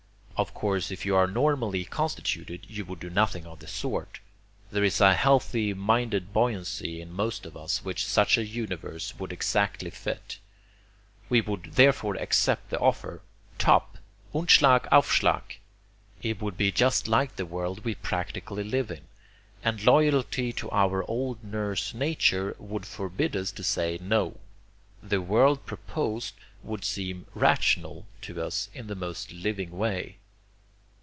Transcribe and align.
Of 0.37 0.55
course 0.55 0.89
if 0.89 1.05
you 1.05 1.15
are 1.15 1.27
normally 1.27 1.85
constituted, 1.85 2.65
you 2.67 2.83
would 2.85 2.99
do 2.99 3.11
nothing 3.11 3.45
of 3.45 3.59
the 3.59 3.67
sort. 3.67 4.19
There 4.71 4.83
is 4.83 4.99
a 4.99 5.13
healthy 5.13 5.71
minded 5.75 6.33
buoyancy 6.33 6.99
in 6.99 7.13
most 7.13 7.45
of 7.45 7.55
us 7.55 7.85
which 7.85 8.07
such 8.07 8.39
a 8.39 8.43
universe 8.47 9.13
would 9.19 9.31
exactly 9.31 9.91
fit. 9.91 10.39
We 11.29 11.41
would 11.41 11.73
therefore 11.73 12.15
accept 12.15 12.71
the 12.71 12.79
offer 12.79 13.21
"Top! 13.59 13.99
und 14.33 14.47
schlag 14.47 14.87
auf 14.91 15.11
schlag!" 15.11 15.57
It 16.23 16.41
would 16.41 16.57
be 16.57 16.71
just 16.71 17.07
like 17.07 17.35
the 17.35 17.45
world 17.45 17.85
we 17.85 17.93
practically 17.93 18.63
live 18.63 18.89
in; 18.89 19.01
and 19.63 19.83
loyalty 19.85 20.51
to 20.53 20.71
our 20.71 21.03
old 21.07 21.43
nurse 21.43 21.93
Nature 21.93 22.55
would 22.57 22.87
forbid 22.87 23.35
us 23.35 23.51
to 23.51 23.63
say 23.63 23.99
no. 24.01 24.37
The 25.03 25.21
world 25.21 25.67
proposed 25.67 26.33
would 26.63 26.83
seem 26.83 27.27
'rational' 27.35 28.07
to 28.23 28.41
us 28.41 28.69
in 28.73 28.87
the 28.87 28.95
most 28.95 29.31
living 29.31 29.77
way. 29.77 30.17